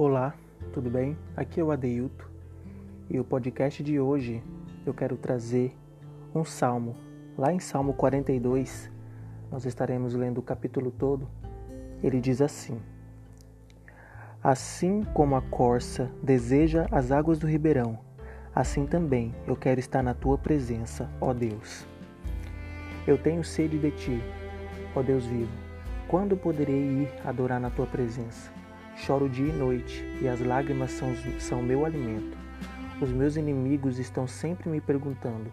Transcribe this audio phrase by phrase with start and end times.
[0.00, 0.32] Olá,
[0.72, 1.18] tudo bem?
[1.36, 2.30] Aqui é o Adeilto
[3.10, 4.40] e o podcast de hoje
[4.86, 5.76] eu quero trazer
[6.32, 6.94] um salmo.
[7.36, 8.88] Lá em Salmo 42,
[9.50, 11.28] nós estaremos lendo o capítulo todo.
[12.00, 12.80] Ele diz assim:
[14.40, 17.98] Assim como a corça deseja as águas do ribeirão,
[18.54, 21.84] assim também eu quero estar na tua presença, ó Deus.
[23.04, 24.22] Eu tenho sede de ti,
[24.94, 25.50] ó Deus vivo.
[26.06, 28.56] Quando poderei ir adorar na tua presença?
[28.98, 32.36] Choro dia e noite, e as lágrimas são, são meu alimento.
[33.00, 35.52] Os meus inimigos estão sempre me perguntando: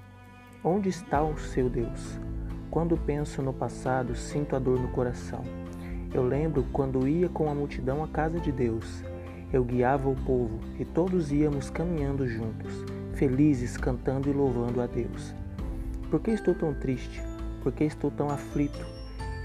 [0.64, 2.20] onde está o seu Deus?
[2.72, 5.44] Quando penso no passado, sinto a dor no coração.
[6.12, 9.04] Eu lembro quando ia com a multidão à casa de Deus.
[9.54, 12.84] Eu guiava o povo e todos íamos caminhando juntos,
[13.14, 15.36] felizes, cantando e louvando a Deus.
[16.10, 17.22] Por que estou tão triste?
[17.62, 18.86] Por que estou tão aflito?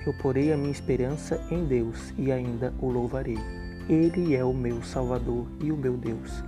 [0.06, 3.59] Eu porei a minha esperança em Deus e ainda o louvarei.
[3.90, 6.44] Ele é o meu Salvador e o meu Deus.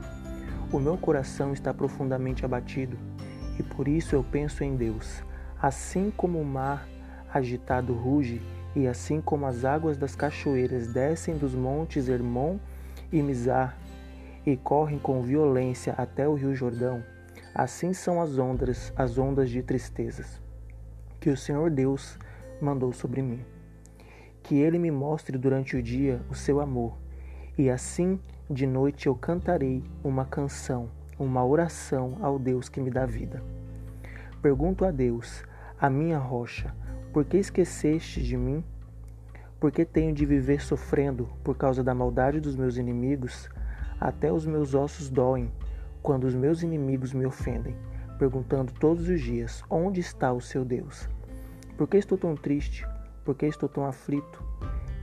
[0.73, 2.97] O meu coração está profundamente abatido
[3.59, 5.25] e por isso eu penso em Deus.
[5.61, 6.89] Assim como o mar
[7.35, 8.41] agitado ruge
[8.77, 12.61] e assim como as águas das cachoeiras descem dos montes Hermon
[13.11, 13.77] e Mizar
[14.47, 17.03] e correm com violência até o rio Jordão,
[17.53, 20.41] assim são as ondas, as ondas de tristezas
[21.19, 22.17] que o Senhor Deus
[22.61, 23.41] mandou sobre mim.
[24.45, 27.02] Que ele me mostre durante o dia o seu amor
[27.63, 28.19] e assim
[28.51, 33.41] de noite eu cantarei uma canção, uma oração ao Deus que me dá vida.
[34.43, 35.45] Pergunto a Deus,
[35.81, 36.75] a minha rocha,
[37.13, 38.65] por que esqueceste de mim?
[39.61, 43.49] Por que tenho de viver sofrendo por causa da maldade dos meus inimigos?
[44.01, 45.49] Até os meus ossos doem
[46.03, 47.77] quando os meus inimigos me ofendem,
[48.19, 51.09] perguntando todos os dias: onde está o seu Deus?
[51.77, 52.85] Por que estou tão triste?
[53.25, 54.43] Por que estou tão aflito?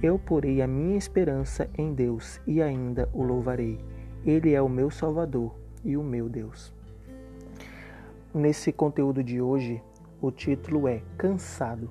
[0.01, 3.77] Eu porei a minha esperança em Deus e ainda o louvarei.
[4.25, 6.73] Ele é o meu Salvador e o meu Deus.
[8.33, 9.83] Nesse conteúdo de hoje,
[10.21, 11.89] o título é Cansado.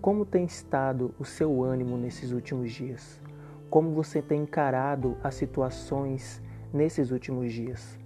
[0.00, 3.20] Como tem estado o seu ânimo nesses últimos dias?
[3.68, 6.42] Como você tem encarado as situações
[6.72, 7.98] nesses últimos dias?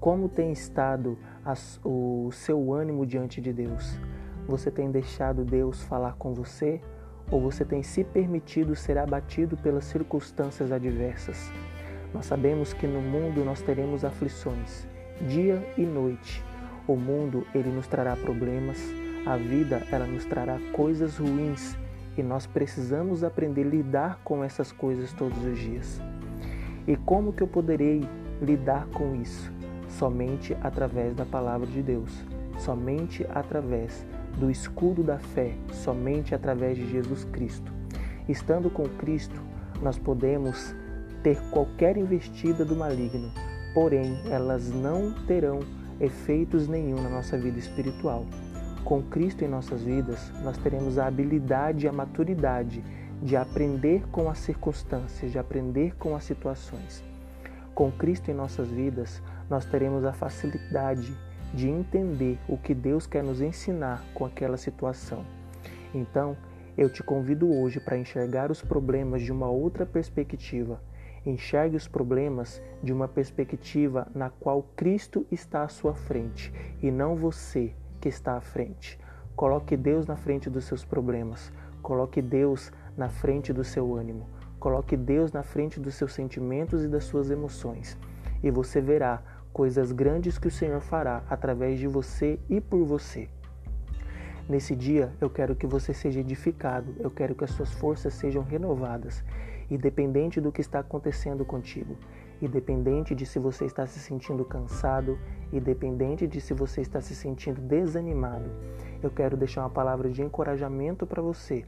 [0.00, 3.98] Como tem estado as, o seu ânimo diante de Deus?
[4.48, 6.80] Você tem deixado Deus falar com você
[7.30, 11.50] ou você tem se permitido ser abatido pelas circunstâncias adversas.
[12.12, 14.86] Nós sabemos que no mundo nós teremos aflições,
[15.28, 16.42] dia e noite.
[16.86, 18.78] O mundo ele nos trará problemas,
[19.24, 21.76] a vida ela nos trará coisas ruins
[22.16, 26.02] e nós precisamos aprender a lidar com essas coisas todos os dias.
[26.86, 28.02] E como que eu poderei
[28.42, 29.52] lidar com isso?
[29.88, 32.12] Somente através da palavra de Deus,
[32.58, 34.04] somente através
[34.38, 37.72] do escudo da fé somente através de Jesus Cristo.
[38.28, 39.40] Estando com Cristo,
[39.82, 40.74] nós podemos
[41.22, 43.30] ter qualquer investida do maligno,
[43.74, 45.60] porém elas não terão
[46.00, 48.24] efeitos nenhum na nossa vida espiritual.
[48.84, 52.82] Com Cristo em nossas vidas, nós teremos a habilidade e a maturidade
[53.22, 57.04] de aprender com as circunstâncias, de aprender com as situações.
[57.74, 61.14] Com Cristo em nossas vidas, nós teremos a facilidade
[61.52, 65.24] de entender o que Deus quer nos ensinar com aquela situação.
[65.94, 66.36] Então,
[66.76, 70.80] eu te convido hoje para enxergar os problemas de uma outra perspectiva.
[71.26, 76.52] Enxergue os problemas de uma perspectiva na qual Cristo está à sua frente
[76.82, 78.98] e não você que está à frente.
[79.36, 81.52] Coloque Deus na frente dos seus problemas.
[81.82, 84.26] Coloque Deus na frente do seu ânimo.
[84.58, 87.98] Coloque Deus na frente dos seus sentimentos e das suas emoções.
[88.42, 89.22] E você verá
[89.52, 93.28] coisas grandes que o Senhor fará através de você e por você.
[94.48, 98.42] Nesse dia, eu quero que você seja edificado, eu quero que as suas forças sejam
[98.42, 99.22] renovadas,
[99.70, 101.96] independente do que está acontecendo contigo,
[102.42, 105.18] independente de se você está se sentindo cansado,
[105.52, 108.50] independente de se você está se sentindo desanimado.
[109.02, 111.64] Eu quero deixar uma palavra de encorajamento para você,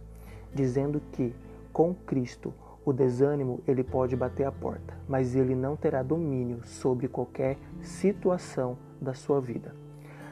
[0.53, 1.33] dizendo que
[1.73, 2.53] com Cristo
[2.85, 8.77] o desânimo ele pode bater a porta, mas ele não terá domínio sobre qualquer situação
[9.01, 9.75] da sua vida.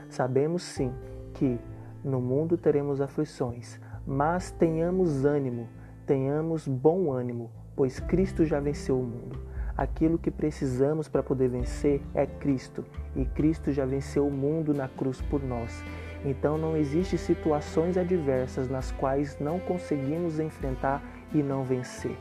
[0.09, 0.93] Sabemos sim
[1.35, 1.59] que
[2.03, 5.69] no mundo teremos aflições, mas tenhamos ânimo,
[6.07, 9.39] tenhamos bom ânimo, pois Cristo já venceu o mundo.
[9.77, 14.89] Aquilo que precisamos para poder vencer é Cristo, e Cristo já venceu o mundo na
[14.89, 15.85] cruz por nós.
[16.25, 22.17] Então não existe situações adversas nas quais não conseguimos enfrentar e não vencer.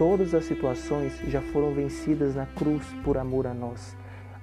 [0.00, 3.94] Todas as situações já foram vencidas na cruz por amor a nós.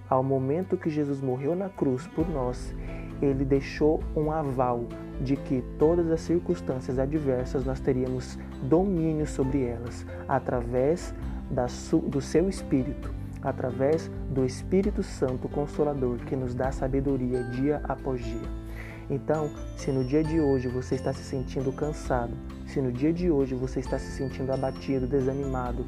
[0.07, 2.75] Ao momento que Jesus morreu na cruz por nós,
[3.19, 4.85] ele deixou um aval
[5.19, 11.11] de que todas as circunstâncias adversas nós teríamos domínio sobre elas através
[12.07, 13.11] do seu Espírito,
[13.41, 18.66] através do Espírito Santo Consolador que nos dá sabedoria dia após dia.
[19.09, 22.33] Então, se no dia de hoje você está se sentindo cansado,
[22.65, 25.85] se no dia de hoje você está se sentindo abatido, desanimado,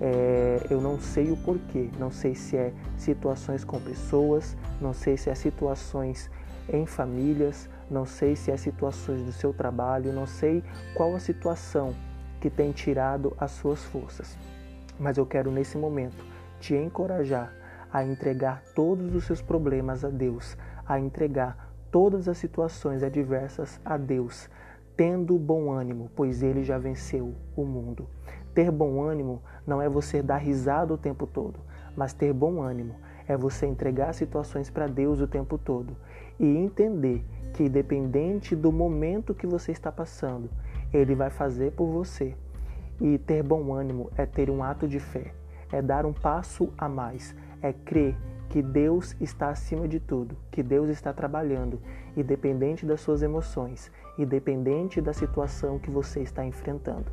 [0.00, 5.16] é, eu não sei o porquê, não sei se é situações com pessoas, não sei
[5.16, 6.30] se é situações
[6.72, 10.62] em famílias, não sei se é situações do seu trabalho, não sei
[10.94, 11.94] qual a situação
[12.40, 14.36] que tem tirado as suas forças.
[14.98, 16.24] Mas eu quero nesse momento
[16.60, 17.52] te encorajar
[17.92, 20.56] a entregar todos os seus problemas a Deus,
[20.86, 21.63] a entregar
[21.94, 24.50] todas as situações adversas a Deus,
[24.96, 28.08] tendo bom ânimo, pois ele já venceu o mundo.
[28.52, 31.60] Ter bom ânimo não é você dar risada o tempo todo,
[31.96, 32.96] mas ter bom ânimo
[33.28, 35.96] é você entregar situações para Deus o tempo todo
[36.36, 40.50] e entender que, independente do momento que você está passando,
[40.92, 42.34] Ele vai fazer por você.
[43.00, 45.32] E ter bom ânimo é ter um ato de fé,
[45.70, 48.16] é dar um passo a mais, é crer
[48.48, 51.80] que Deus está acima de tudo, que Deus está trabalhando,
[52.16, 57.06] independente das suas emoções, independente da situação que você está enfrentando.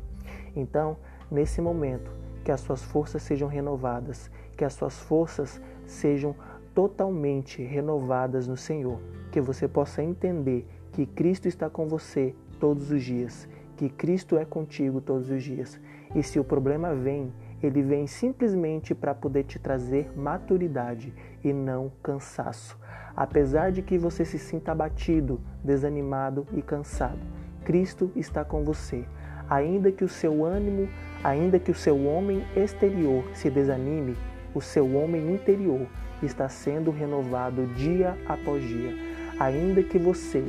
[0.54, 0.96] Então,
[1.30, 2.10] nesse momento,
[2.44, 6.34] que as suas forças sejam renovadas, que as suas forças sejam
[6.74, 9.00] totalmente renovadas no Senhor,
[9.30, 14.44] que você possa entender que Cristo está com você todos os dias, que Cristo é
[14.44, 15.80] contigo todos os dias.
[16.14, 21.12] E se o problema vem, ele vem simplesmente para poder te trazer maturidade
[21.42, 22.78] e não cansaço.
[23.14, 27.20] Apesar de que você se sinta abatido, desanimado e cansado,
[27.64, 29.04] Cristo está com você.
[29.48, 30.88] Ainda que o seu ânimo,
[31.22, 34.16] ainda que o seu homem exterior se desanime,
[34.54, 35.86] o seu homem interior
[36.22, 38.94] está sendo renovado dia após dia.
[39.38, 40.42] Ainda que você,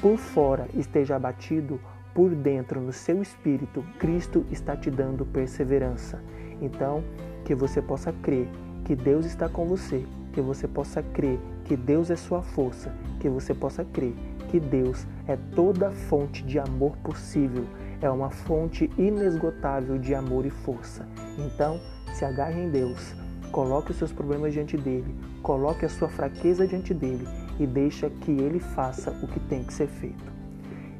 [0.00, 1.80] por fora, esteja abatido,
[2.18, 6.20] por dentro, no seu espírito, Cristo está te dando perseverança.
[6.60, 7.04] Então,
[7.44, 8.48] que você possa crer
[8.84, 13.28] que Deus está com você, que você possa crer que Deus é sua força, que
[13.28, 14.16] você possa crer
[14.48, 17.64] que Deus é toda fonte de amor possível,
[18.02, 21.06] é uma fonte inesgotável de amor e força.
[21.38, 21.80] Então,
[22.14, 23.14] se agarre em Deus,
[23.52, 27.28] coloque os seus problemas diante dele, coloque a sua fraqueza diante dele
[27.60, 30.47] e deixa que ele faça o que tem que ser feito.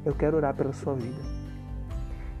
[0.05, 1.21] Eu quero orar pela sua vida.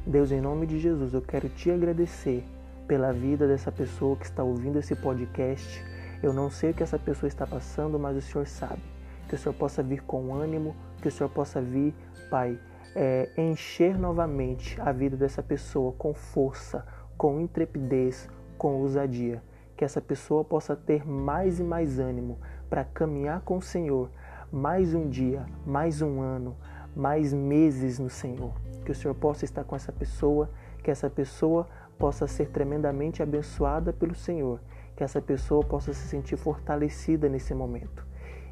[0.07, 2.45] Deus, em nome de Jesus, eu quero te agradecer
[2.87, 5.83] pela vida dessa pessoa que está ouvindo esse podcast.
[6.23, 8.81] Eu não sei o que essa pessoa está passando, mas o Senhor sabe.
[9.27, 11.93] Que o Senhor possa vir com ânimo, que o Senhor possa vir,
[12.29, 12.57] Pai,
[12.95, 16.85] é, encher novamente a vida dessa pessoa com força,
[17.17, 19.43] com intrepidez, com ousadia.
[19.75, 22.39] Que essa pessoa possa ter mais e mais ânimo
[22.69, 24.09] para caminhar com o Senhor
[24.51, 26.55] mais um dia, mais um ano,
[26.99, 28.51] mais meses no Senhor.
[28.83, 30.49] Que o Senhor possa estar com essa pessoa,
[30.83, 31.65] que essa pessoa
[31.97, 34.59] possa ser tremendamente abençoada pelo Senhor,
[34.95, 38.05] que essa pessoa possa se sentir fortalecida nesse momento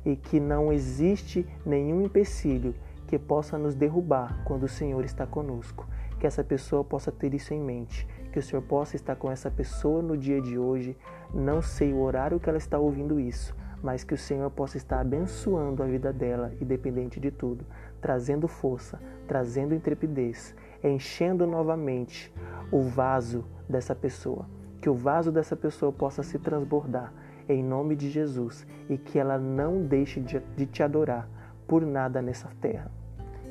[0.06, 2.74] e que não existe nenhum empecilho
[3.08, 5.86] que possa nos derrubar quando o Senhor está conosco.
[6.18, 9.52] Que essa pessoa possa ter isso em mente, que o Senhor possa estar com essa
[9.52, 10.98] pessoa no dia de hoje.
[11.34, 15.00] Não sei o horário que ela está ouvindo isso, mas que o Senhor possa estar
[15.00, 17.66] abençoando a vida dela, independente de tudo,
[18.02, 22.34] trazendo força, trazendo intrepidez, enchendo novamente
[22.72, 24.46] o vaso dessa pessoa.
[24.82, 27.14] Que o vaso dessa pessoa possa se transbordar
[27.50, 31.28] em nome de Jesus e que ela não deixe de te adorar
[31.68, 32.92] por nada nessa terra.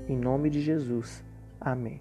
[0.09, 1.25] Em nome de Jesus.
[1.61, 2.01] Amém.